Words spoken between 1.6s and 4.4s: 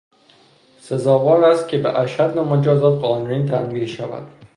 که به اشد مجازات قانونی تنبیه شود.